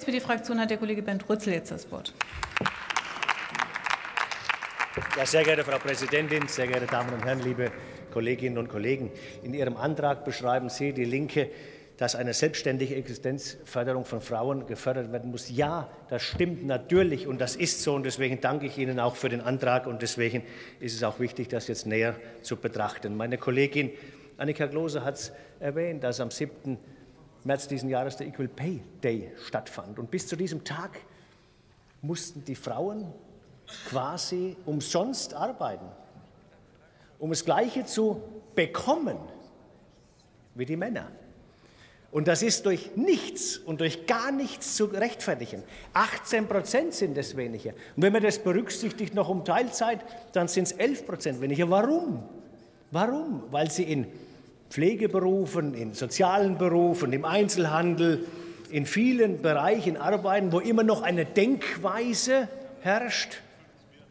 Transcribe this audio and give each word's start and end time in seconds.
Für 0.00 0.12
die 0.12 0.20
Fraktion 0.20 0.60
hat 0.60 0.70
der 0.70 0.78
Kollege 0.78 1.02
Bernd 1.02 1.28
Rützel 1.28 1.52
jetzt 1.52 1.70
das 1.70 1.90
Wort. 1.90 2.14
Ja, 5.16 5.26
sehr 5.26 5.42
geehrte 5.42 5.64
Frau 5.64 5.78
Präsidentin, 5.78 6.46
sehr 6.46 6.66
geehrte 6.68 6.86
Damen 6.86 7.12
und 7.12 7.24
Herren, 7.24 7.40
liebe 7.40 7.72
Kolleginnen 8.12 8.58
und 8.58 8.68
Kollegen! 8.68 9.10
In 9.42 9.52
Ihrem 9.54 9.76
Antrag 9.76 10.24
beschreiben 10.24 10.70
Sie, 10.70 10.92
die 10.92 11.04
Linke, 11.04 11.50
dass 11.96 12.14
eine 12.14 12.32
selbstständige 12.32 12.94
Existenzförderung 12.94 14.04
von 14.04 14.20
Frauen 14.20 14.66
gefördert 14.66 15.12
werden 15.12 15.32
muss. 15.32 15.50
Ja, 15.50 15.90
das 16.08 16.22
stimmt 16.22 16.64
natürlich 16.64 17.26
und 17.26 17.40
das 17.40 17.56
ist 17.56 17.82
so. 17.82 17.94
Und 17.94 18.04
deswegen 18.04 18.40
danke 18.40 18.66
ich 18.66 18.78
Ihnen 18.78 19.00
auch 19.00 19.16
für 19.16 19.28
den 19.28 19.40
Antrag. 19.40 19.88
Und 19.88 20.00
deswegen 20.00 20.42
ist 20.78 20.94
es 20.94 21.02
auch 21.02 21.18
wichtig, 21.18 21.48
das 21.48 21.66
jetzt 21.66 21.86
näher 21.86 22.14
zu 22.42 22.56
betrachten. 22.56 23.16
Meine 23.16 23.36
Kollegin 23.36 23.90
Annika 24.38 24.68
Klose 24.68 25.04
hat 25.04 25.16
es 25.16 25.32
erwähnt, 25.58 26.04
dass 26.04 26.20
am 26.20 26.30
7. 26.30 26.78
März 27.48 27.66
diesen 27.66 27.88
Jahres 27.88 28.16
der 28.16 28.26
Equal 28.26 28.46
Pay 28.46 28.82
Day 29.02 29.32
stattfand. 29.46 29.98
Und 29.98 30.10
bis 30.10 30.26
zu 30.26 30.36
diesem 30.36 30.64
Tag 30.64 30.98
mussten 32.02 32.44
die 32.44 32.54
Frauen 32.54 33.12
quasi 33.88 34.54
umsonst 34.66 35.32
arbeiten, 35.32 35.86
um 37.18 37.30
das 37.30 37.44
Gleiche 37.44 37.86
zu 37.86 38.22
bekommen 38.54 39.16
wie 40.54 40.66
die 40.66 40.76
Männer. 40.76 41.10
Und 42.10 42.28
das 42.28 42.42
ist 42.42 42.66
durch 42.66 42.96
nichts 42.96 43.56
und 43.56 43.80
durch 43.80 44.06
gar 44.06 44.30
nichts 44.30 44.76
zu 44.76 44.84
rechtfertigen. 44.84 45.62
18 45.94 46.48
Prozent 46.48 46.92
sind 46.92 47.16
es 47.16 47.34
weniger. 47.34 47.70
Und 47.96 48.02
wenn 48.02 48.12
man 48.12 48.22
das 48.22 48.38
berücksichtigt 48.38 49.14
noch 49.14 49.30
um 49.30 49.44
Teilzeit, 49.44 50.00
dann 50.32 50.48
sind 50.48 50.64
es 50.64 50.72
11 50.72 51.06
Prozent 51.06 51.40
weniger. 51.40 51.68
Warum? 51.70 52.28
Warum? 52.90 53.44
Weil 53.50 53.70
sie 53.70 53.84
in 53.84 54.06
Pflegeberufen, 54.70 55.74
in 55.74 55.94
sozialen 55.94 56.58
Berufen, 56.58 57.12
im 57.12 57.24
Einzelhandel, 57.24 58.26
in 58.70 58.86
vielen 58.86 59.40
Bereichen 59.40 59.96
arbeiten, 59.96 60.52
wo 60.52 60.60
immer 60.60 60.82
noch 60.82 61.02
eine 61.02 61.24
Denkweise 61.24 62.48
herrscht. 62.80 63.38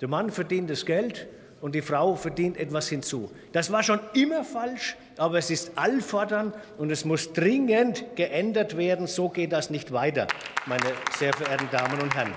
Der 0.00 0.08
Mann 0.08 0.30
verdient 0.30 0.68
das 0.68 0.84
Geld 0.84 1.26
und 1.60 1.74
die 1.74 1.80
Frau 1.80 2.16
verdient 2.16 2.58
etwas 2.58 2.88
hinzu. 2.88 3.30
Das 3.52 3.70
war 3.70 3.82
schon 3.82 4.00
immer 4.14 4.44
falsch, 4.44 4.96
aber 5.16 5.38
es 5.38 5.48
ist 5.50 5.72
allfordernd 5.76 6.54
und 6.76 6.90
es 6.90 7.04
muss 7.04 7.32
dringend 7.32 8.04
geändert 8.16 8.76
werden. 8.76 9.06
So 9.06 9.28
geht 9.28 9.52
das 9.52 9.70
nicht 9.70 9.92
weiter, 9.92 10.26
meine 10.66 10.82
sehr 11.16 11.32
verehrten 11.32 11.68
Damen 11.70 12.00
und 12.00 12.14
Herren. 12.14 12.34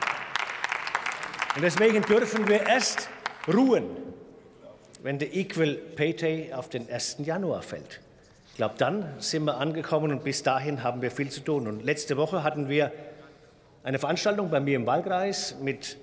Und 1.56 1.64
deswegen 1.64 2.02
dürfen 2.04 2.48
wir 2.48 2.68
erst 2.68 3.10
ruhen, 3.48 3.86
wenn 5.02 5.20
der 5.20 5.34
Equal 5.36 5.76
Pay 5.96 6.14
Day 6.14 6.54
auf 6.54 6.70
den 6.70 6.90
1. 6.90 7.18
Januar 7.20 7.62
fällt. 7.62 8.02
Ich 8.56 8.58
glaube, 8.58 8.76
dann 8.78 9.06
sind 9.18 9.44
wir 9.44 9.58
angekommen 9.58 10.14
und 10.14 10.24
bis 10.24 10.42
dahin 10.42 10.82
haben 10.82 11.02
wir 11.02 11.12
viel 11.12 11.30
zu 11.30 11.42
tun. 11.42 11.68
Und 11.68 11.84
letzte 11.84 12.16
Woche 12.16 12.42
hatten 12.42 12.70
wir 12.70 12.94
eine 13.84 14.00
Veranstaltung 14.00 14.50
bei 14.50 14.62
mir 14.62 14.78
im 14.78 14.86
Wahlkreis 14.86 15.58
mit 15.62 15.98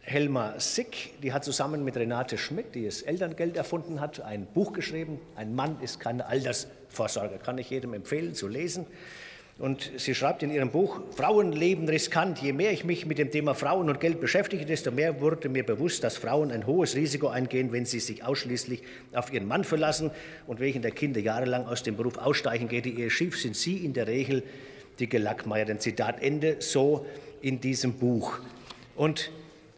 Helma 0.00 0.54
Sick, 0.56 1.20
die 1.22 1.34
hat 1.34 1.44
zusammen 1.44 1.84
mit 1.84 1.98
Renate 1.98 2.38
Schmidt, 2.38 2.74
die 2.74 2.86
das 2.86 3.02
Elterngeld 3.02 3.54
erfunden 3.58 4.00
hat, 4.00 4.22
ein 4.22 4.46
Buch 4.46 4.72
geschrieben. 4.72 5.20
Ein 5.36 5.54
Mann 5.54 5.76
ist 5.82 6.00
keine 6.00 6.24
Altersvorsorge, 6.24 7.36
kann 7.36 7.58
ich 7.58 7.68
jedem 7.68 7.92
empfehlen 7.92 8.34
zu 8.34 8.48
lesen. 8.48 8.86
Und 9.60 9.92
sie 9.98 10.14
schreibt 10.14 10.42
in 10.42 10.50
ihrem 10.50 10.70
Buch, 10.70 11.02
Frauen 11.14 11.52
leben 11.52 11.86
riskant. 11.86 12.38
Je 12.40 12.54
mehr 12.54 12.72
ich 12.72 12.84
mich 12.86 13.04
mit 13.04 13.18
dem 13.18 13.30
Thema 13.30 13.54
Frauen 13.54 13.90
und 13.90 14.00
Geld 14.00 14.18
beschäftige, 14.18 14.64
desto 14.64 14.90
mehr 14.90 15.20
wurde 15.20 15.50
mir 15.50 15.66
bewusst, 15.66 16.02
dass 16.02 16.16
Frauen 16.16 16.50
ein 16.50 16.66
hohes 16.66 16.96
Risiko 16.96 17.28
eingehen, 17.28 17.70
wenn 17.70 17.84
sie 17.84 18.00
sich 18.00 18.24
ausschließlich 18.24 18.82
auf 19.12 19.30
ihren 19.30 19.46
Mann 19.46 19.64
verlassen 19.64 20.12
und 20.46 20.60
wegen 20.60 20.80
der 20.80 20.92
Kinder 20.92 21.20
jahrelang 21.20 21.66
aus 21.66 21.82
dem 21.82 21.94
Beruf 21.94 22.16
aussteigen. 22.16 22.68
Geht 22.68 22.86
die 22.86 22.98
Ehe 22.98 23.10
schief, 23.10 23.38
sind 23.38 23.54
sie 23.54 23.84
in 23.84 23.92
der 23.92 24.06
Regel 24.06 24.42
die 24.98 25.10
Gelackmeierten. 25.10 25.78
Zitat 25.78 26.22
Ende, 26.22 26.56
so 26.60 27.04
in 27.42 27.60
diesem 27.60 27.92
Buch. 27.92 28.38
Und 28.96 29.30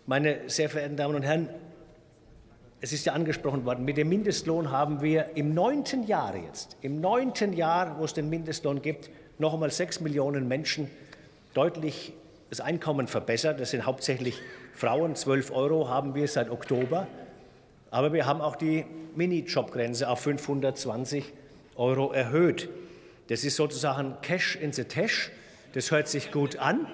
meine 0.07 0.39
sehr 0.47 0.71
verehrten 0.71 0.97
Damen 0.97 1.17
und 1.17 1.23
Herren, 1.25 1.49
es 2.81 2.93
ist 2.93 3.05
ja 3.05 3.15
angesprochen 3.15 3.65
worden, 3.65 3.85
mit 3.85 3.97
dem 3.97 4.09
Mindestlohn 4.09 4.71
haben 4.71 5.03
wir 5.03 5.31
im 5.35 5.55
neunten 5.55 6.07
Jahr 6.07 6.37
jetzt, 6.37 6.77
im 6.83 7.01
neunten 7.01 7.53
Jahr, 7.53 7.99
wo 7.99 8.05
es 8.05 8.15
den 8.15 8.31
Mindestlohn 8.31 8.81
gibt, 8.81 9.11
noch 9.43 9.53
einmal 9.53 9.73
sechs 9.73 10.01
Millionen 10.01 10.49
Menschen 10.49 10.89
deutlich 11.53 12.15
das 12.49 12.61
Einkommen 12.61 13.09
verbessert. 13.09 13.61
Das 13.61 13.73
sind 13.73 13.85
hauptsächlich 13.85 14.41
Frauen. 14.73 15.17
Zwölf 15.17 15.51
Euro 15.51 15.89
haben 15.89 16.15
wir 16.15 16.29
seit 16.29 16.49
Oktober. 16.49 17.09
Aber 17.91 18.13
wir 18.13 18.25
haben 18.25 18.41
auch 18.41 18.55
die 18.57 18.87
Minijobgrenze 19.17 20.09
auf 20.09 20.21
520 20.21 21.33
Euro 21.75 22.13
erhöht. 22.13 22.71
Das 23.29 23.43
ist 23.43 23.57
sozusagen 23.57 24.17
Cash 24.23 24.57
in 24.57 24.73
the 24.73 24.85
Tash. 24.85 25.33
Das 25.73 25.91
hört 25.91 26.07
sich 26.07 26.31
gut 26.31 26.57
an. 26.57 26.87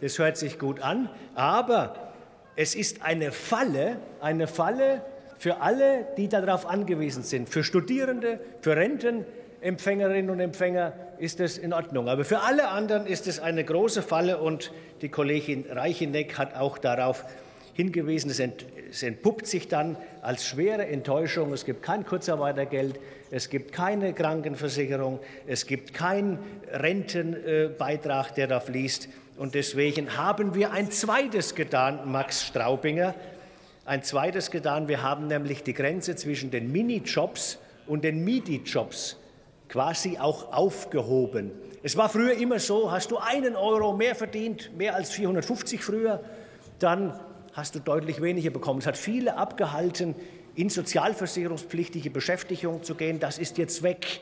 Das 0.00 0.18
hört 0.18 0.36
sich 0.36 0.60
gut 0.60 0.80
an. 0.80 1.10
Aber 1.34 2.12
es 2.54 2.76
ist 2.76 3.02
eine 3.02 3.32
Falle, 3.32 3.98
eine 4.20 4.46
Falle 4.46 5.02
für 5.38 5.60
alle, 5.60 6.06
die 6.16 6.28
darauf 6.28 6.66
angewiesen 6.66 7.24
sind. 7.24 7.48
Für 7.48 7.64
Studierende, 7.64 8.38
für 8.60 8.76
Rentenempfängerinnen 9.62 10.30
und 10.30 10.40
Empfänger 10.40 10.92
ist 11.18 11.40
es 11.40 11.58
in 11.58 11.72
Ordnung. 11.72 12.08
Aber 12.08 12.24
für 12.24 12.40
alle 12.40 12.68
anderen 12.68 13.06
ist 13.06 13.26
es 13.26 13.40
eine 13.40 13.64
große 13.64 14.02
Falle 14.02 14.38
und 14.38 14.72
die 15.02 15.08
Kollegin 15.08 15.64
Reicheneck 15.70 16.38
hat 16.38 16.54
auch 16.56 16.78
darauf 16.78 17.24
hingewiesen. 17.74 18.30
Es 18.30 19.02
entpuppt 19.02 19.46
sich 19.46 19.68
dann 19.68 19.96
als 20.22 20.46
schwere 20.46 20.86
Enttäuschung. 20.86 21.52
Es 21.52 21.64
gibt 21.64 21.82
kein 21.82 22.04
Kurzarbeitergeld, 22.06 22.98
es 23.30 23.50
gibt 23.50 23.72
keine 23.72 24.12
Krankenversicherung, 24.12 25.20
es 25.46 25.66
gibt 25.66 25.92
keinen 25.92 26.38
Rentenbeitrag, 26.70 28.34
der 28.34 28.46
da 28.46 28.60
fließt. 28.60 29.08
Und 29.36 29.54
deswegen 29.54 30.16
haben 30.16 30.54
wir 30.54 30.72
ein 30.72 30.90
zweites 30.90 31.54
getan, 31.54 32.10
Max 32.10 32.44
Straubinger, 32.44 33.14
ein 33.84 34.02
zweites 34.02 34.50
getan. 34.50 34.88
Wir 34.88 35.02
haben 35.02 35.26
nämlich 35.26 35.62
die 35.62 35.74
Grenze 35.74 36.16
zwischen 36.16 36.50
den 36.50 36.72
Minijobs 36.72 37.58
und 37.86 38.02
den 38.04 38.24
Midi-Jobs 38.24 39.18
quasi 39.68 40.18
auch 40.18 40.52
aufgehoben. 40.52 41.50
Es 41.82 41.96
war 41.96 42.08
früher 42.08 42.36
immer 42.36 42.58
so, 42.58 42.90
hast 42.90 43.10
du 43.10 43.18
einen 43.18 43.56
Euro 43.56 43.92
mehr 43.92 44.14
verdient, 44.14 44.76
mehr 44.76 44.94
als 44.94 45.10
450 45.12 45.82
früher, 45.82 46.20
dann 46.78 47.18
hast 47.52 47.74
du 47.74 47.80
deutlich 47.80 48.20
weniger 48.20 48.50
bekommen. 48.50 48.80
Es 48.80 48.86
hat 48.86 48.96
viele 48.96 49.36
abgehalten, 49.36 50.14
in 50.54 50.70
sozialversicherungspflichtige 50.70 52.10
Beschäftigung 52.10 52.82
zu 52.82 52.94
gehen. 52.94 53.20
Das 53.20 53.38
ist 53.38 53.58
jetzt 53.58 53.82
weg. 53.82 54.20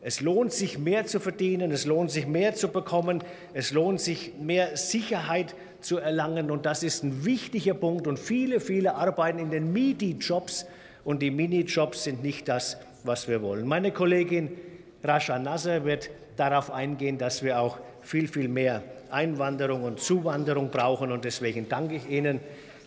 Es 0.00 0.20
lohnt 0.20 0.52
sich 0.52 0.78
mehr 0.78 1.06
zu 1.06 1.18
verdienen, 1.18 1.72
es 1.72 1.84
lohnt 1.84 2.10
sich 2.10 2.26
mehr 2.26 2.54
zu 2.54 2.68
bekommen, 2.68 3.22
es 3.52 3.72
lohnt 3.72 4.00
sich 4.00 4.34
mehr 4.40 4.76
Sicherheit 4.76 5.54
zu 5.80 5.98
erlangen. 5.98 6.50
Und 6.50 6.66
das 6.66 6.82
ist 6.82 7.02
ein 7.02 7.24
wichtiger 7.24 7.74
Punkt. 7.74 8.06
Und 8.06 8.18
viele, 8.18 8.60
viele 8.60 8.94
arbeiten 8.94 9.38
in 9.38 9.50
den 9.50 9.72
MIDI-Jobs 9.72 10.66
und 11.04 11.22
die 11.22 11.30
Minijobs 11.30 12.04
sind 12.04 12.22
nicht 12.22 12.48
das, 12.48 12.76
was 13.02 13.28
wir 13.28 13.42
wollen. 13.42 13.66
Meine 13.66 13.92
Kollegin 13.92 14.50
Rascha 15.02 15.38
Nasser 15.38 15.84
wird 15.84 16.10
darauf 16.36 16.70
eingehen, 16.70 17.18
dass 17.18 17.42
wir 17.42 17.60
auch 17.60 17.78
viel, 18.02 18.28
viel 18.28 18.48
mehr 18.48 18.82
Einwanderung 19.10 19.84
und 19.84 20.00
Zuwanderung 20.00 20.70
brauchen. 20.70 21.12
Und 21.12 21.24
deswegen 21.24 21.68
danke 21.68 21.96
ich 21.96 22.08
Ihnen, 22.08 22.40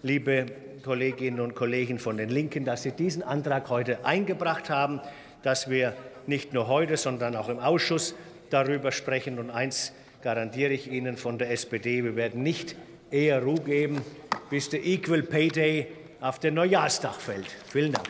liebe 0.03 0.45
Kolleginnen 0.83 1.39
und 1.39 1.55
Kollegen 1.55 1.99
von 1.99 2.17
den 2.17 2.29
Linken, 2.29 2.66
dass 2.66 2.83
Sie 2.83 2.91
diesen 2.91 3.23
Antrag 3.23 3.69
heute 3.69 4.05
eingebracht 4.05 4.69
haben, 4.69 4.99
dass 5.44 5.69
wir 5.69 5.94
nicht 6.27 6.53
nur 6.53 6.67
heute, 6.67 6.97
sondern 6.97 7.35
auch 7.35 7.49
im 7.49 7.59
Ausschuss 7.59 8.16
darüber 8.49 8.91
sprechen. 8.91 9.39
Und 9.39 9.49
eins 9.49 9.93
garantiere 10.22 10.73
ich 10.73 10.91
Ihnen 10.91 11.17
von 11.17 11.38
der 11.38 11.51
SPD, 11.51 12.03
wir 12.03 12.16
werden 12.16 12.43
nicht 12.43 12.75
eher 13.09 13.43
Ruhe 13.43 13.61
geben, 13.61 14.01
bis 14.49 14.69
der 14.69 14.85
Equal 14.85 15.23
Pay 15.23 15.47
Day 15.49 15.88
auf 16.19 16.39
den 16.39 16.53
Neujahrstag 16.53 17.16
fällt. 17.16 17.47
Vielen 17.67 17.93
Dank. 17.93 18.07